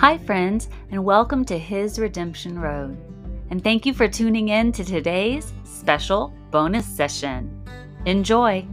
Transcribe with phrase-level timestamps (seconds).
[0.00, 2.96] Hi, friends, and welcome to His Redemption Road.
[3.50, 7.62] And thank you for tuning in to today's special bonus session.
[8.06, 8.66] Enjoy!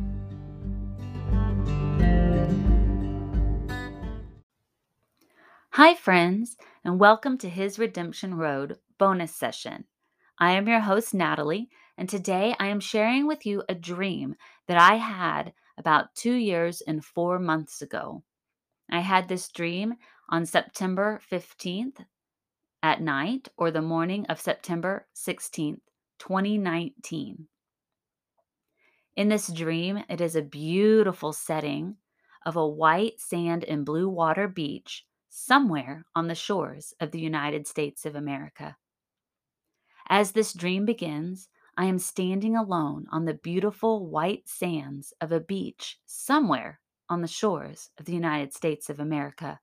[5.72, 9.84] Hi, friends, and welcome to His Redemption Road bonus session.
[10.40, 11.68] I am your host, Natalie,
[11.98, 14.38] and today I am sharing with you a dream
[14.70, 18.24] that I had about two years and four months ago.
[18.90, 19.96] I had this dream
[20.30, 22.06] on September 15th
[22.84, 25.82] at night or the morning of September 16th,
[26.20, 27.48] 2019.
[29.16, 31.96] In this dream, it is a beautiful setting
[32.46, 37.68] of a white sand and blue water beach somewhere on the shores of the United
[37.68, 38.78] States of America.
[40.10, 45.40] As this dream begins, I am standing alone on the beautiful white sands of a
[45.40, 49.60] beach somewhere on the shores of the United States of America.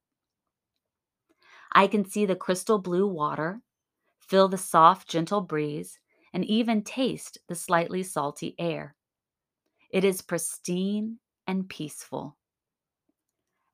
[1.75, 3.61] I can see the crystal blue water,
[4.21, 5.99] feel the soft, gentle breeze,
[6.33, 8.95] and even taste the slightly salty air.
[9.91, 12.37] It is pristine and peaceful.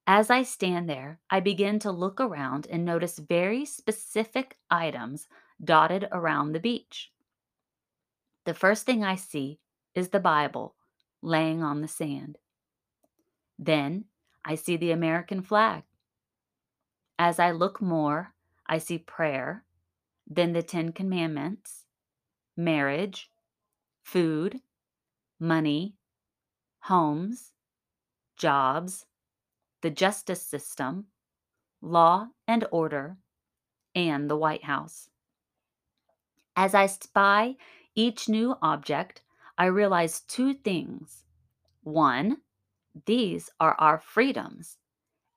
[0.06, 5.28] As I stand there, I begin to look around and notice very specific items
[5.62, 7.12] dotted around the beach.
[8.44, 9.60] The first thing I see
[9.94, 10.74] is the Bible
[11.22, 12.38] laying on the sand.
[13.58, 14.06] Then
[14.44, 15.84] I see the American flag.
[17.22, 18.32] As I look more,
[18.66, 19.66] I see prayer,
[20.26, 21.84] then the Ten Commandments,
[22.56, 23.30] marriage,
[24.02, 24.62] food,
[25.38, 25.96] money,
[26.84, 27.52] homes,
[28.38, 29.04] jobs,
[29.82, 31.08] the justice system,
[31.82, 33.18] law and order,
[33.94, 35.10] and the White House.
[36.56, 37.56] As I spy
[37.94, 39.20] each new object,
[39.58, 41.24] I realize two things.
[41.82, 42.38] One,
[43.04, 44.78] these are our freedoms,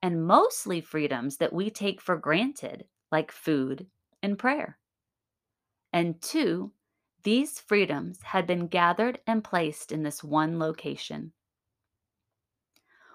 [0.03, 3.87] and mostly freedoms that we take for granted, like food
[4.21, 4.77] and prayer.
[5.93, 6.73] And two,
[7.23, 11.31] these freedoms had been gathered and placed in this one location.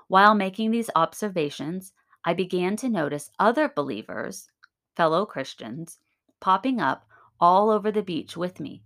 [0.06, 1.92] While making these observations,
[2.24, 4.48] I began to notice other believers,
[4.96, 5.98] fellow Christians,
[6.40, 7.06] popping up
[7.38, 8.82] all over the beach with me,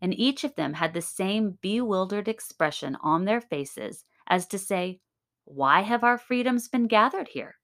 [0.00, 5.00] and each of them had the same bewildered expression on their faces as to say,
[5.46, 7.54] Why have our freedoms been gathered here?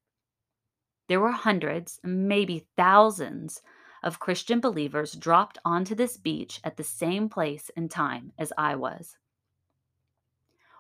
[1.09, 3.60] There were hundreds, maybe thousands,
[4.04, 8.76] of Christian believers dropped onto this beach at the same place and time as I
[8.76, 9.16] was.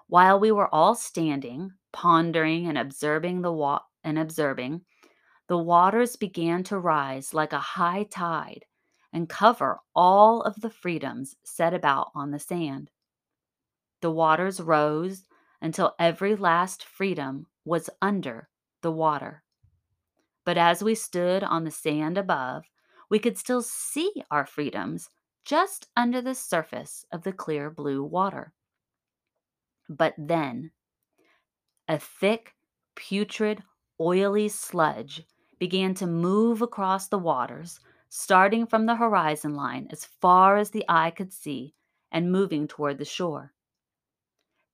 [0.06, 4.82] While we were all standing, pondering and observing the wa- and observing,
[5.48, 8.64] the waters began to rise like a high tide
[9.12, 12.90] and cover all of the freedoms set about on the sand.
[14.00, 15.24] The waters rose
[15.62, 18.48] until every last freedom was under
[18.82, 19.42] the water.
[20.44, 22.64] But as we stood on the sand above,
[23.08, 25.08] we could still see our freedoms
[25.44, 28.52] just under the surface of the clear blue water.
[29.88, 30.72] But then,
[31.88, 32.54] a thick,
[32.94, 33.62] putrid,
[34.00, 35.24] oily sludge
[35.58, 40.84] began to move across the waters, starting from the horizon line as far as the
[40.88, 41.74] eye could see
[42.10, 43.52] and moving toward the shore.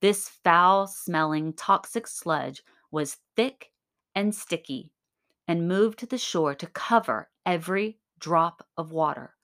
[0.00, 3.72] This foul smelling, toxic sludge was thick
[4.14, 4.92] and sticky
[5.48, 9.34] and moved to the shore to cover every drop of water,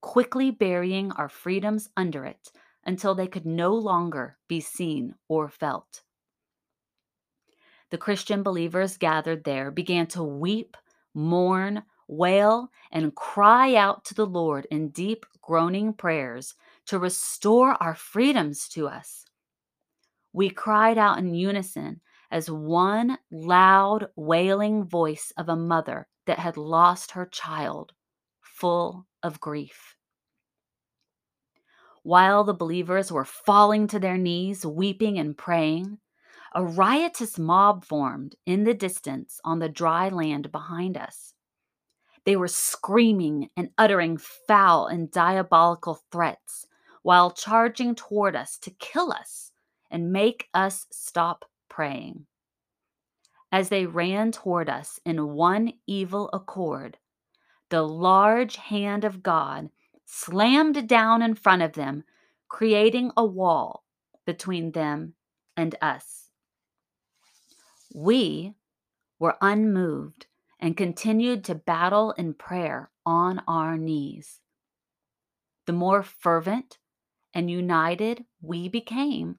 [0.00, 2.50] quickly burying our freedoms under it
[2.84, 6.02] until they could no longer be seen or felt.
[7.90, 10.76] The Christian believers gathered there began to weep,
[11.14, 16.54] mourn, wail, and cry out to the Lord in deep, groaning prayers
[16.86, 19.26] to restore our freedoms to us.
[20.32, 26.56] We cried out in unison as one loud, wailing voice of a mother that had
[26.56, 27.92] lost her child,
[28.40, 29.96] full of grief.
[32.02, 35.98] While the believers were falling to their knees, weeping and praying,
[36.54, 41.34] a riotous mob formed in the distance on the dry land behind us.
[42.24, 46.66] They were screaming and uttering foul and diabolical threats
[47.02, 49.52] while charging toward us to kill us
[49.90, 52.26] and make us stop praying.
[53.52, 56.98] As they ran toward us in one evil accord,
[57.68, 59.70] the large hand of God
[60.04, 62.04] slammed down in front of them,
[62.48, 63.84] creating a wall
[64.26, 65.14] between them
[65.56, 66.30] and us.
[67.94, 68.54] We
[69.18, 70.26] were unmoved
[70.60, 74.40] and continued to battle in prayer on our knees.
[75.66, 76.78] The more fervent
[77.34, 79.38] and united we became,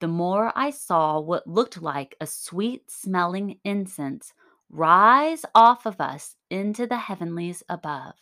[0.00, 4.32] the more I saw what looked like a sweet smelling incense
[4.70, 8.14] rise off of us into the heavenlies above.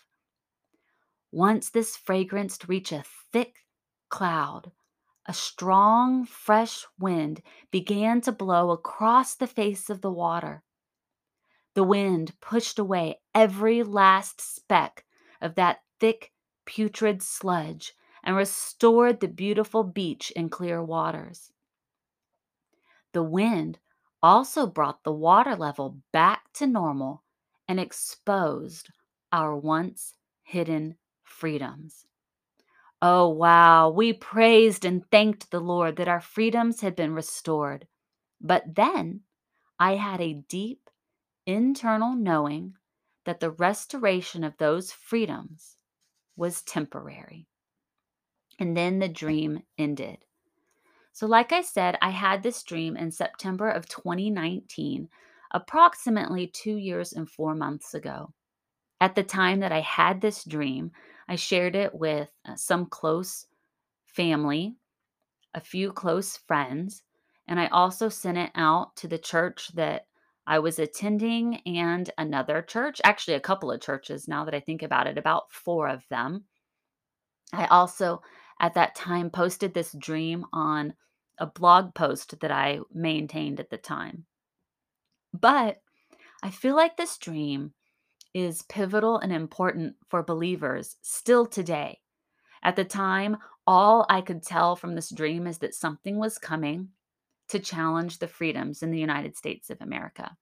[1.33, 3.67] Once this fragrance reached a thick
[4.09, 4.73] cloud,
[5.27, 10.63] a strong, fresh wind began to blow across the face of the water.
[11.75, 15.05] The wind pushed away every last speck
[15.43, 16.33] of that thick,
[16.65, 17.93] putrid sludge
[18.25, 21.53] and restored the beautiful beach and clear waters.
[23.17, 23.79] The wind
[24.23, 27.25] also brought the water level back to normal
[27.67, 28.91] and exposed
[29.33, 32.05] our once hidden freedoms.
[33.01, 33.89] Oh, wow.
[33.89, 37.89] We praised and thanked the Lord that our freedoms had been restored.
[38.39, 39.23] But then
[39.81, 40.91] I had a deep
[41.47, 42.75] internal knowing
[43.25, 45.79] that the restoration of those freedoms
[46.37, 47.49] was temporary.
[48.59, 50.26] And then the dream ended.
[51.17, 55.09] So, like I said, I had this dream in September of 2019,
[55.51, 58.35] approximately two years and four months ago.
[59.01, 60.91] At the time that I had this dream,
[61.27, 63.47] I shared it with uh, some close
[64.05, 64.77] family,
[65.55, 67.03] a few close friends,
[67.49, 70.09] and I also sent it out to the church that
[70.47, 74.83] I was attending and another church, actually, a couple of churches now that I think
[74.83, 76.45] about it, about four of them.
[77.55, 78.21] I also,
[78.61, 80.95] at that time, posted this dream on
[81.39, 84.25] a blog post that I maintained at the time.
[85.33, 85.83] But
[86.43, 87.73] I feel like this dream
[88.33, 92.01] is pivotal and important for believers still today.
[92.63, 93.37] At the time,
[93.67, 96.89] all I could tell from this dream is that something was coming
[97.49, 100.37] to challenge the freedoms in the United States of America.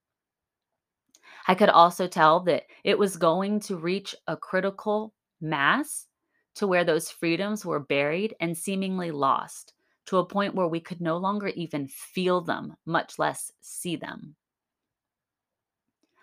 [1.46, 6.06] I could also tell that it was going to reach a critical mass
[6.54, 9.74] to where those freedoms were buried and seemingly lost
[10.06, 14.36] to a point where we could no longer even feel them, much less see them.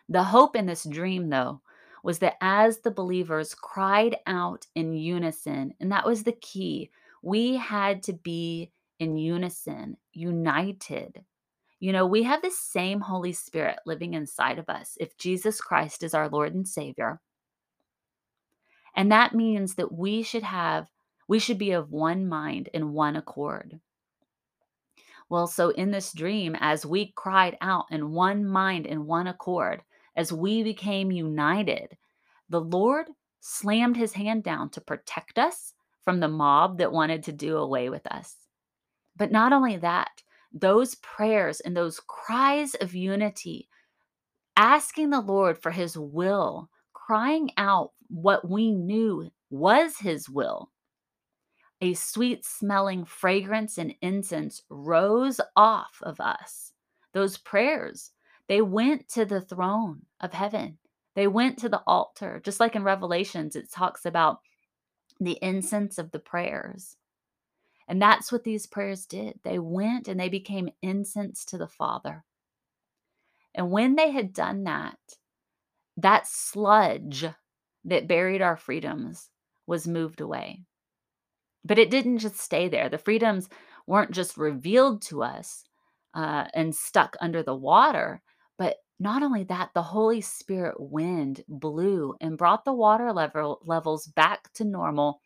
[0.09, 1.61] The hope in this dream, though,
[2.03, 6.91] was that as the believers cried out in unison, and that was the key,
[7.21, 11.23] we had to be in unison, united.
[11.79, 16.03] You know, we have the same Holy Spirit living inside of us if Jesus Christ
[16.03, 17.19] is our Lord and Savior.
[18.95, 20.89] And that means that we should have,
[21.27, 23.79] we should be of one mind and one accord.
[25.29, 29.81] Well, so in this dream, as we cried out in one mind and one accord,
[30.15, 31.97] as we became united,
[32.49, 33.07] the Lord
[33.39, 35.73] slammed his hand down to protect us
[36.03, 38.35] from the mob that wanted to do away with us.
[39.15, 40.21] But not only that,
[40.51, 43.69] those prayers and those cries of unity,
[44.57, 46.69] asking the Lord for his will,
[47.11, 50.71] crying out what we knew was his will.
[51.81, 56.71] A sweet smelling fragrance and incense rose off of us.
[57.11, 58.11] Those prayers,
[58.47, 60.77] they went to the throne of heaven.
[61.13, 62.41] They went to the altar.
[62.45, 64.39] Just like in Revelations, it talks about
[65.19, 66.95] the incense of the prayers.
[67.89, 69.37] And that's what these prayers did.
[69.43, 72.23] They went and they became incense to the Father.
[73.53, 74.95] And when they had done that,
[76.01, 77.25] that sludge
[77.85, 79.29] that buried our freedoms
[79.67, 80.63] was moved away.
[81.63, 82.89] But it didn't just stay there.
[82.89, 83.49] The freedoms
[83.87, 85.63] weren't just revealed to us
[86.13, 88.21] uh, and stuck under the water,
[88.57, 94.05] but not only that, the Holy Spirit wind blew and brought the water level levels
[94.05, 95.21] back to normal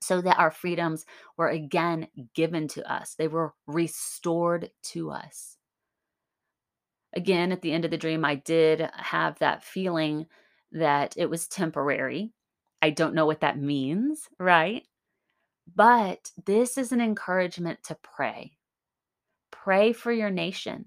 [0.00, 1.06] so that our freedoms
[1.36, 3.14] were again given to us.
[3.14, 5.56] They were restored to us.
[7.14, 10.26] Again, at the end of the dream, I did have that feeling
[10.72, 12.32] that it was temporary.
[12.80, 14.86] I don't know what that means, right?
[15.74, 18.56] But this is an encouragement to pray.
[19.50, 20.86] Pray for your nation.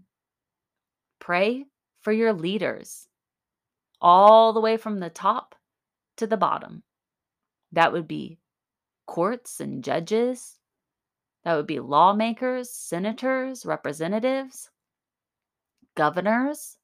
[1.19, 1.65] Pray
[2.01, 3.07] for your leaders,
[4.01, 5.55] all the way from the top
[6.17, 6.83] to the bottom.
[7.71, 8.39] That would be
[9.07, 10.57] courts and judges.
[11.43, 14.69] That would be lawmakers, senators, representatives,
[15.95, 16.77] governors,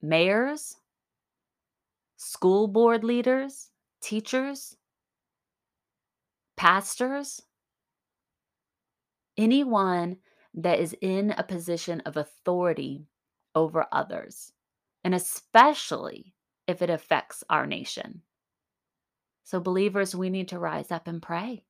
[0.00, 0.76] mayors,
[2.16, 3.70] school board leaders,
[4.00, 4.76] teachers,
[6.56, 7.42] pastors,
[9.36, 10.16] anyone
[10.54, 13.08] that is in a position of authority
[13.54, 14.52] over others,
[15.02, 16.34] and especially
[16.66, 18.22] if it affects our nation.
[19.44, 21.64] So, believers, we need to rise up and pray.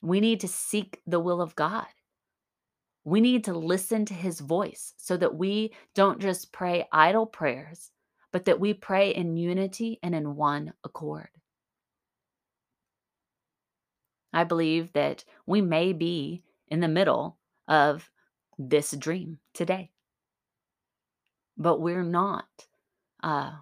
[0.00, 1.86] We need to seek the will of God.
[3.08, 7.90] We need to listen to his voice so that we don't just pray idle prayers,
[8.32, 11.30] but that we pray in unity and in one accord.
[14.32, 18.10] I believe that we may be in the middle of
[18.58, 19.90] this dream today.
[21.56, 22.46] but we're not
[23.22, 23.52] uh,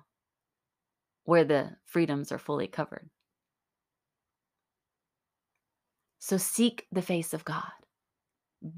[1.25, 3.09] where the freedoms are fully covered.
[6.19, 7.86] So seek the face of God.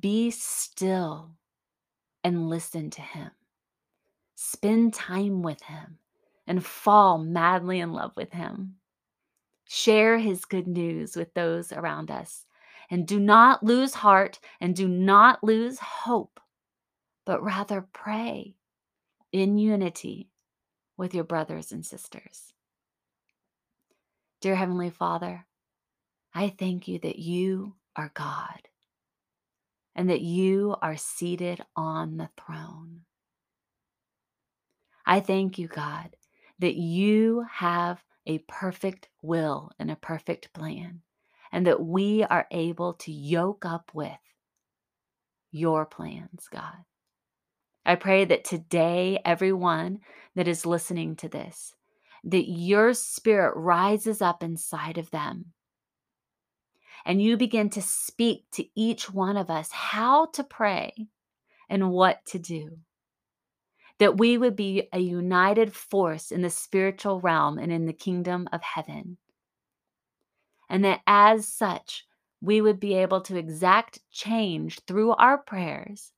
[0.00, 1.30] Be still
[2.24, 3.30] and listen to Him.
[4.34, 5.98] Spend time with Him
[6.46, 8.76] and fall madly in love with Him.
[9.66, 12.44] Share His good news with those around us.
[12.90, 16.40] And do not lose heart and do not lose hope,
[17.26, 18.54] but rather pray
[19.30, 20.30] in unity
[20.96, 22.52] with your brothers and sisters.
[24.40, 25.46] Dear Heavenly Father,
[26.34, 28.68] I thank you that you are God
[29.94, 33.00] and that you are seated on the throne.
[35.04, 36.16] I thank you, God,
[36.58, 41.00] that you have a perfect will and a perfect plan,
[41.50, 44.18] and that we are able to yoke up with
[45.50, 46.84] your plans, God.
[47.86, 50.00] I pray that today, everyone
[50.34, 51.74] that is listening to this,
[52.24, 55.54] that your spirit rises up inside of them
[57.08, 60.92] and you begin to speak to each one of us how to pray
[61.70, 62.76] and what to do.
[63.98, 68.46] That we would be a united force in the spiritual realm and in the kingdom
[68.52, 69.16] of heaven.
[70.68, 72.04] And that as such,
[72.42, 76.12] we would be able to exact change through our prayers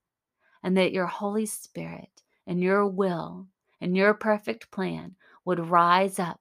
[0.61, 3.47] and that your Holy Spirit and your will
[3.81, 6.41] and your perfect plan would rise up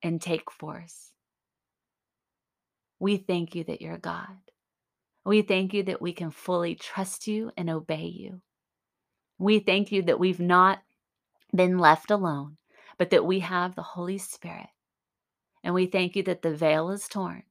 [0.00, 1.10] and take force.
[3.00, 4.36] We thank you that you're God.
[5.24, 8.40] We thank you that we can fully trust you and obey you.
[9.38, 10.80] We thank you that we've not
[11.54, 12.56] been left alone,
[12.98, 14.68] but that we have the Holy Spirit.
[15.62, 17.42] And we thank you that the veil is torn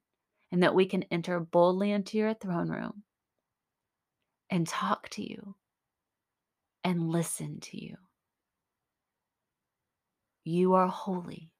[0.52, 3.04] and that we can enter boldly into your throne room
[4.50, 5.56] and talk to you
[6.84, 7.98] and listen to you.
[10.46, 11.52] You are holy,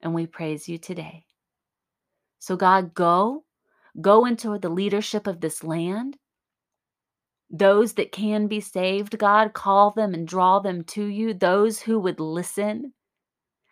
[0.00, 1.24] and we praise you today.
[2.44, 3.46] So, God, go,
[4.02, 6.18] go into the leadership of this land.
[7.48, 11.32] Those that can be saved, God, call them and draw them to you.
[11.32, 12.92] Those who would listen,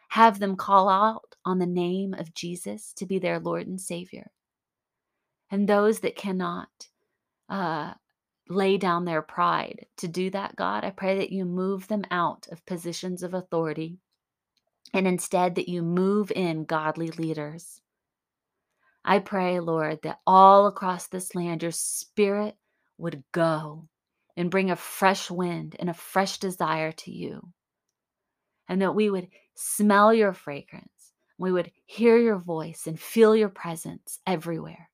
[0.09, 4.31] have them call out on the name of Jesus to be their Lord and Savior.
[5.51, 6.71] And those that cannot,
[7.51, 7.93] uh,
[8.49, 10.83] lay down their pride to do that, God.
[10.83, 13.99] I pray that you move them out of positions of authority
[14.95, 17.83] and instead that you move in godly leaders.
[19.05, 22.57] I pray, Lord, that all across this land your spirit
[22.99, 23.89] would go
[24.37, 27.49] and bring a fresh wind and a fresh desire to you.
[28.69, 31.13] And that we would smell your fragrance.
[31.37, 34.89] We would hear your voice and feel your presence everywhere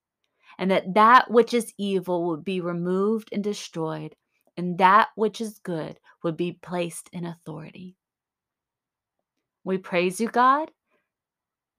[0.59, 4.17] and that that which is evil would be removed and destroyed,
[4.57, 7.97] and that which is good would be placed in authority.
[9.63, 10.71] We praise you, God.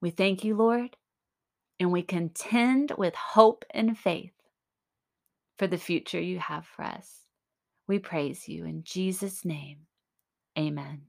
[0.00, 0.96] We thank you, Lord,
[1.80, 4.34] and we contend with hope and faith
[5.58, 7.22] for the future you have for us.
[7.88, 9.78] We praise you in Jesus' name.
[10.58, 11.02] Amen.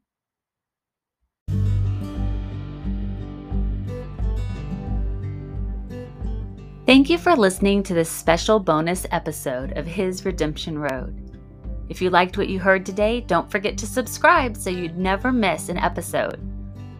[6.86, 11.38] Thank you for listening to this special bonus episode of His Redemption Road.
[11.90, 15.70] If you liked what you heard today, don't forget to subscribe so you'd never miss
[15.70, 16.40] an episode.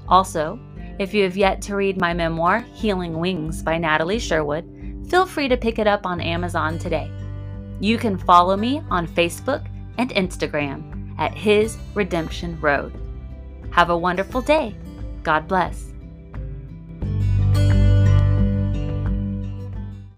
[0.08, 0.60] Also,
[1.02, 4.64] if you have yet to read my memoir, Healing Wings by Natalie Sherwood,
[5.10, 7.10] feel free to pick it up on Amazon today.
[7.80, 9.66] You can follow me on Facebook
[9.98, 12.94] and Instagram at His Redemption Road.
[13.72, 14.76] Have a wonderful day.
[15.24, 15.91] God bless.